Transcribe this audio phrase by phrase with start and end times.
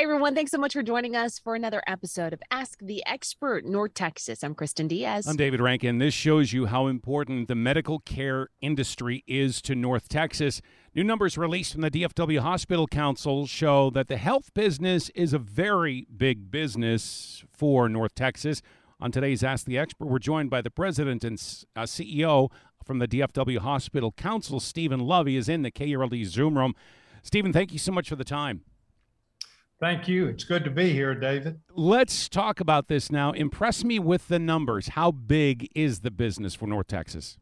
[0.00, 3.66] Hey everyone, thanks so much for joining us for another episode of Ask the Expert
[3.66, 4.42] North Texas.
[4.42, 5.26] I'm Kristin Diaz.
[5.26, 5.98] I'm David Rancken.
[5.98, 10.62] This shows you how important the medical care industry is to North Texas.
[10.94, 15.38] New numbers released from the DFW Hospital Council show that the health business is a
[15.38, 18.62] very big business for North Texas.
[19.00, 21.34] On today's Ask the Expert, we're joined by the president and
[21.76, 22.50] uh, CEO
[22.86, 26.74] from the DFW Hospital Council, Stephen Lovey, is in the KRLD Zoom room.
[27.22, 28.62] Stephen, thank you so much for the time.
[29.80, 30.26] Thank you.
[30.26, 31.58] It's good to be here, David.
[31.74, 33.32] Let's talk about this now.
[33.32, 34.88] Impress me with the numbers.
[34.88, 37.38] How big is the business for North Texas?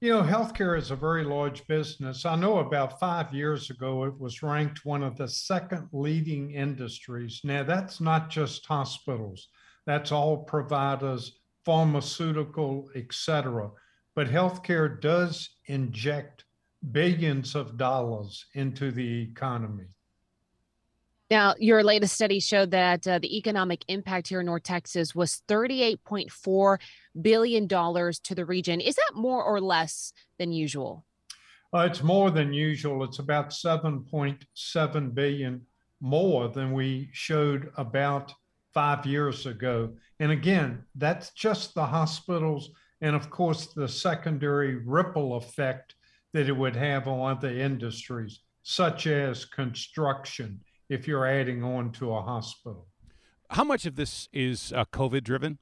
[0.00, 2.24] You know, healthcare is a very large business.
[2.24, 7.42] I know about five years ago it was ranked one of the second leading industries.
[7.44, 9.48] Now, that's not just hospitals,
[9.84, 13.70] that's all providers, pharmaceutical, etc.
[14.14, 16.44] But healthcare does inject
[16.92, 19.95] billions of dollars into the economy.
[21.28, 25.42] Now, your latest study showed that uh, the economic impact here in North Texas was
[25.48, 26.78] $38.4
[27.20, 28.80] billion to the region.
[28.80, 31.04] Is that more or less than usual?
[31.74, 33.02] Uh, it's more than usual.
[33.02, 35.62] It's about 7.7 billion
[36.00, 38.32] more than we showed about
[38.72, 39.94] five years ago.
[40.20, 42.70] And again, that's just the hospitals
[43.00, 45.96] and, of course, the secondary ripple effect
[46.32, 52.12] that it would have on other industries, such as construction if you're adding on to
[52.14, 52.86] a hospital.
[53.50, 55.58] How much of this is uh, COVID driven?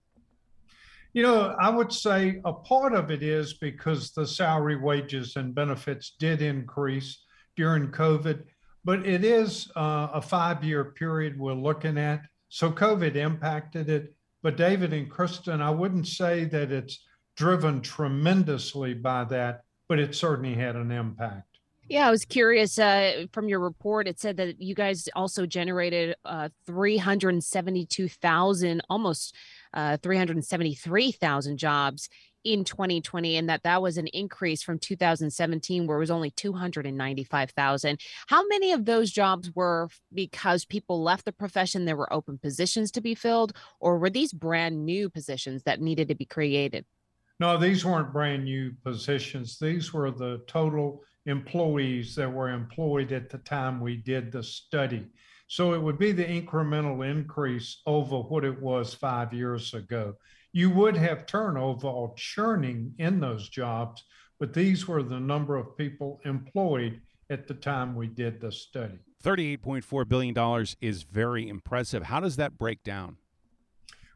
[1.13, 5.55] You know, I would say a part of it is because the salary, wages, and
[5.55, 7.25] benefits did increase
[7.57, 8.43] during COVID,
[8.85, 12.23] but it is uh, a five year period we're looking at.
[12.49, 14.15] So COVID impacted it.
[14.43, 17.07] But David and Kristin, I wouldn't say that it's
[17.37, 21.54] driven tremendously by that, but it certainly had an impact.
[21.89, 22.79] Yeah, I was curious.
[22.79, 29.35] Uh, from your report, it said that you guys also generated uh, 372,000, almost
[29.75, 32.09] uh, 373,000 jobs
[32.43, 38.01] in 2020, and that that was an increase from 2017, where it was only 295,000.
[38.29, 42.91] How many of those jobs were because people left the profession, there were open positions
[42.93, 46.85] to be filled, or were these brand new positions that needed to be created?
[47.41, 49.59] No, these weren't brand new positions.
[49.59, 55.07] These were the total employees that were employed at the time we did the study.
[55.47, 60.15] So it would be the incremental increase over what it was five years ago.
[60.53, 64.05] You would have turnover or churning in those jobs,
[64.39, 68.99] but these were the number of people employed at the time we did the study.
[69.23, 72.05] $38.4 billion is very impressive.
[72.05, 73.17] How does that break down?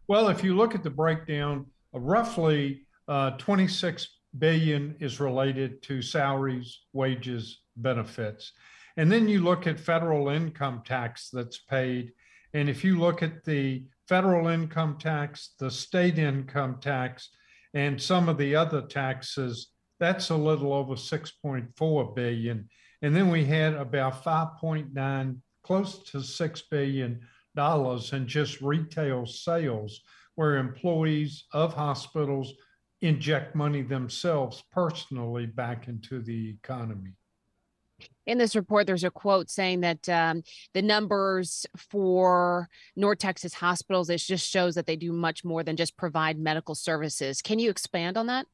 [0.06, 6.02] Well, if you look at the breakdown, uh, roughly uh, 26 billion is related to
[6.02, 8.52] salaries, wages, benefits.
[8.96, 12.12] And then you look at federal income tax that's paid.
[12.52, 17.30] And if you look at the federal income tax, the state income tax,
[17.74, 19.68] and some of the other taxes,
[20.00, 22.68] that's a little over 6.4 billion.
[23.02, 27.20] And then we had about 5.9, close to 6 billion
[27.54, 30.00] dollars in just retail sales,
[30.34, 32.52] where employees of hospitals
[33.00, 37.12] inject money themselves personally back into the economy.
[38.26, 40.42] In this report, there's a quote saying that um,
[40.74, 45.76] the numbers for North Texas hospitals, it just shows that they do much more than
[45.76, 47.42] just provide medical services.
[47.42, 48.46] Can you expand on that?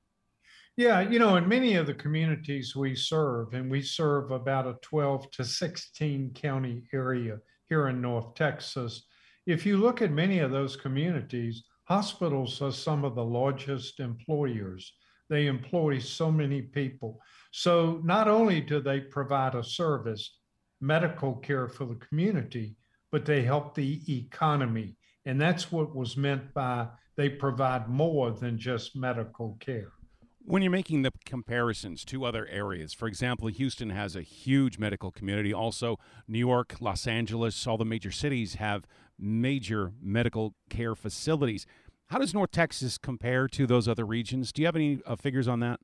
[0.76, 4.76] Yeah, you know, in many of the communities we serve, and we serve about a
[4.80, 7.38] 12 to 16 county area
[7.68, 9.04] here in North Texas,
[9.46, 14.92] if you look at many of those communities, Hospitals are some of the largest employers.
[15.28, 17.20] They employ so many people.
[17.52, 20.38] So not only do they provide a service,
[20.80, 22.76] medical care for the community,
[23.12, 24.96] but they help the economy.
[25.26, 29.92] And that's what was meant by they provide more than just medical care.
[30.46, 35.10] When you're making the comparisons to other areas, for example, Houston has a huge medical
[35.10, 35.54] community.
[35.54, 35.98] Also,
[36.28, 38.84] New York, Los Angeles, all the major cities have
[39.18, 41.64] major medical care facilities.
[42.08, 44.52] How does North Texas compare to those other regions?
[44.52, 45.80] Do you have any uh, figures on that?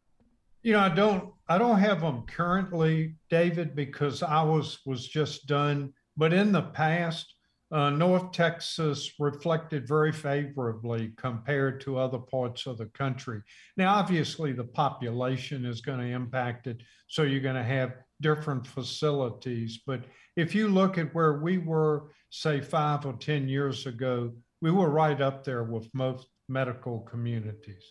[0.63, 1.33] You know, I don't.
[1.49, 5.95] I don't have them currently, David, because I was was just done.
[6.19, 7.35] But in the past,
[7.73, 13.41] uh, North Texas reflected very favorably compared to other parts of the country.
[13.77, 18.67] Now, obviously, the population is going to impact it, so you're going to have different
[18.67, 19.81] facilities.
[19.87, 20.03] But
[20.37, 24.91] if you look at where we were, say, five or 10 years ago, we were
[24.91, 27.85] right up there with most medical communities.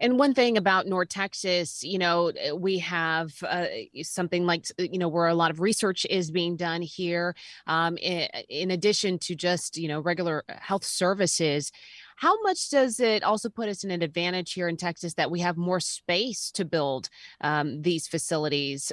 [0.00, 3.66] And one thing about North Texas, you know, eh, we have uh,
[4.02, 7.34] something like, you know, where a lot of research is being done here,
[7.66, 11.70] um, in, in addition to just, you know, regular health services.
[12.16, 15.40] How much does it also put us in an advantage here in Texas that we
[15.40, 17.08] have more space to build
[17.42, 18.92] um, these facilities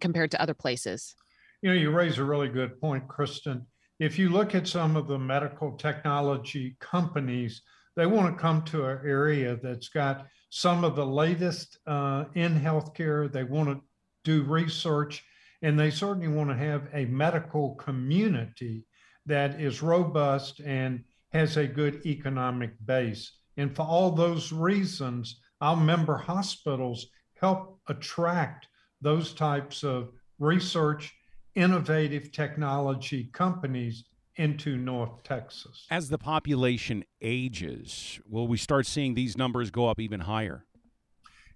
[0.00, 1.14] compared to other places?
[1.62, 3.62] You know, you raise a really good point, Kristin.
[3.98, 7.62] If you look at some of the medical technology companies,
[8.00, 12.58] they want to come to an area that's got some of the latest uh, in
[12.58, 13.30] healthcare.
[13.30, 13.82] They want to
[14.24, 15.22] do research,
[15.60, 18.86] and they certainly want to have a medical community
[19.26, 23.32] that is robust and has a good economic base.
[23.58, 28.66] And for all those reasons, our member hospitals help attract
[29.02, 30.08] those types of
[30.38, 31.12] research,
[31.54, 34.04] innovative technology companies
[34.40, 35.86] into North Texas.
[35.90, 40.64] As the population ages, will we start seeing these numbers go up even higher?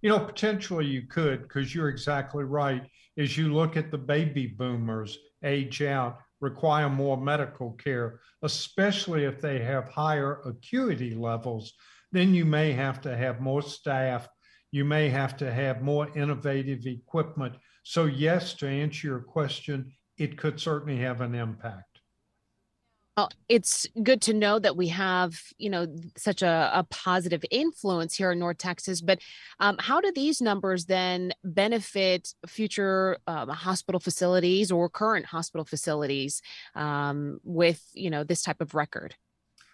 [0.02, 2.82] You know, potentially you could, because you're exactly right.
[3.16, 9.40] As you look at the baby boomers age out, require more medical care, especially if
[9.40, 11.72] they have higher acuity levels,
[12.12, 14.28] then you may have to have more staff.
[14.72, 17.54] You may have to have more innovative equipment.
[17.82, 21.93] So, yes, to answer your question, it could certainly have an impact.
[23.16, 28.16] Well, it's good to know that we have, you know, such a, a positive influence
[28.16, 29.00] here in North Texas.
[29.00, 29.20] But
[29.60, 36.42] um, how do these numbers then benefit future um, hospital facilities or current hospital facilities
[36.74, 39.14] um, with, you know, this type of record?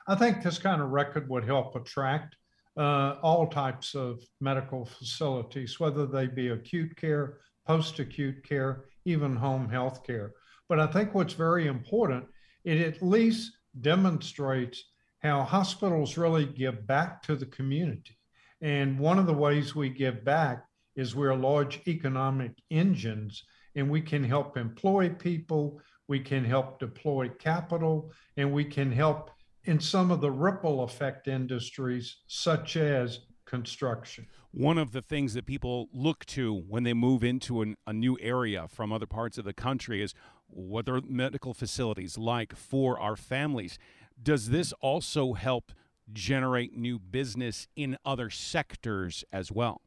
[0.06, 2.36] I think this kind of record would help attract
[2.76, 9.34] uh, all types of medical facilities, whether they be acute care, post acute care, even
[9.34, 10.32] home health care.
[10.68, 12.26] But I think what's very important
[12.64, 14.84] it at least demonstrates
[15.20, 18.16] how hospitals really give back to the community.
[18.60, 20.64] And one of the ways we give back
[20.96, 23.42] is we're large economic engines
[23.76, 29.30] and we can help employ people, we can help deploy capital, and we can help
[29.64, 33.20] in some of the ripple effect industries, such as
[33.50, 34.28] construction.
[34.52, 38.16] One of the things that people look to when they move into an, a new
[38.20, 40.14] area from other parts of the country is
[40.46, 43.76] what are medical facilities like for our families?
[44.22, 45.72] Does this also help
[46.12, 49.82] generate new business in other sectors as well?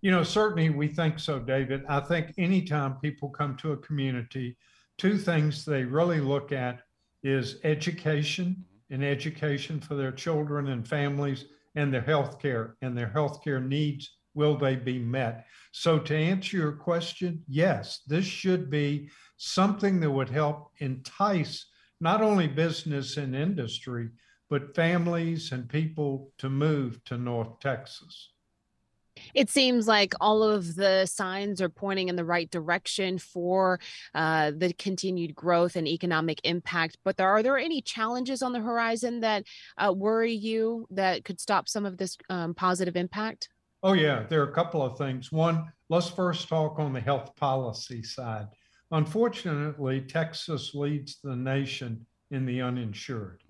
[0.00, 1.84] You know, certainly we think so, David.
[1.88, 4.56] I think anytime people come to a community,
[4.98, 6.80] two things they really look at
[7.22, 8.94] is education mm-hmm.
[8.94, 13.60] and education for their children and families and their health care and their health care
[13.60, 15.46] needs will they be met?
[15.72, 21.66] So to answer your question yes this should be something that would help entice
[22.00, 24.08] not only business and industry
[24.50, 28.31] but families and people to move to north texas
[29.34, 33.80] it seems like all of the signs are pointing in the right direction for
[34.14, 36.98] uh, the continued growth and economic impact.
[37.04, 39.44] But there, are there any challenges on the horizon that
[39.78, 43.48] uh, worry you that could stop some of this um, positive impact?
[43.82, 45.32] Oh, yeah, there are a couple of things.
[45.32, 48.46] One, let's first talk on the health policy side.
[48.92, 53.42] Unfortunately, Texas leads the nation in the uninsured.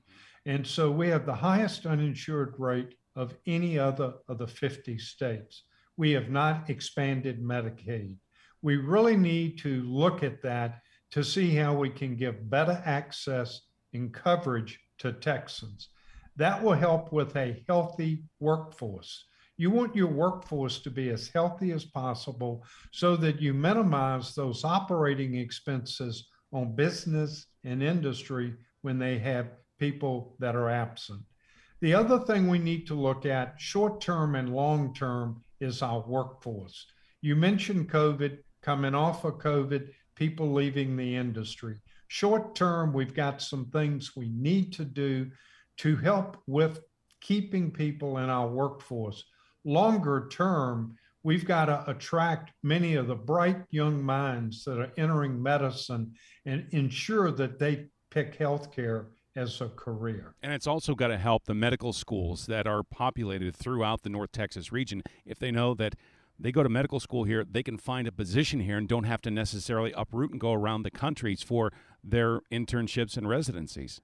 [0.47, 5.65] And so we have the highest uninsured rate of any other of the 50 states.
[5.97, 8.17] We have not expanded Medicaid.
[8.63, 13.61] We really need to look at that to see how we can give better access
[13.93, 15.89] and coverage to Texans.
[16.37, 19.27] That will help with a healthy workforce.
[19.59, 24.65] You want your workforce to be as healthy as possible so that you minimize those
[24.65, 31.21] operating expenses on business and industry when they have people that are absent.
[31.83, 36.05] The other thing we need to look at, short term and long term, is our
[36.07, 36.87] workforce.
[37.23, 41.81] You mentioned COVID, coming off of COVID, people leaving the industry.
[42.07, 45.29] Short term, we've got some things we need to do
[45.79, 46.79] to help with
[47.21, 49.25] keeping people in our workforce.
[49.65, 55.43] Longer term, we've got to attract many of the bright young minds that are entering
[55.43, 56.13] medicine
[56.47, 60.35] and ensure that they pick healthcare as a career.
[60.43, 64.33] And it's also got to help the medical schools that are populated throughout the North
[64.33, 65.95] Texas region if they know that
[66.39, 69.23] they go to medical school here, they can find a position here and don't have
[69.23, 71.73] to necessarily uproot and go around the countries for
[72.03, 74.01] their internships and residencies.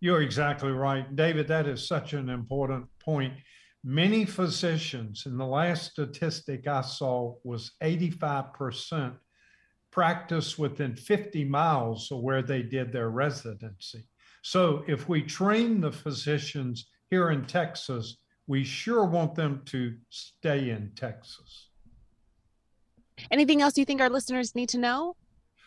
[0.00, 1.14] You're exactly right.
[1.14, 3.34] David, that is such an important point.
[3.84, 9.16] Many physicians, and the last statistic I saw was 85%
[9.90, 14.08] practice within 50 miles of where they did their residency.
[14.42, 20.70] So if we train the physicians here in Texas, we sure want them to stay
[20.70, 21.68] in Texas.
[23.30, 25.16] Anything else you think our listeners need to know?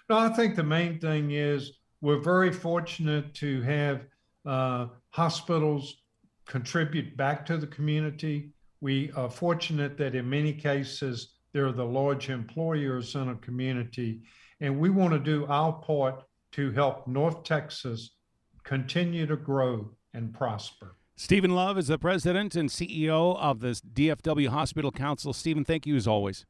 [0.09, 4.05] No, I think the main thing is we're very fortunate to have
[4.45, 6.01] uh, hospitals
[6.45, 8.51] contribute back to the community.
[8.81, 14.21] We are fortunate that in many cases, they're the large employers in a community.
[14.59, 18.11] And we want to do our part to help North Texas
[18.65, 20.95] continue to grow and prosper.
[21.15, 25.31] Stephen Love is the president and CEO of the DFW Hospital Council.
[25.31, 26.45] Stephen, thank you as always.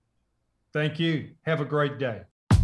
[0.74, 1.30] Thank you.
[1.44, 2.22] Have a great day.